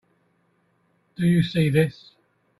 Do 1.15 1.27
you 1.27 1.43
see 1.43 1.69
this? 1.69 2.15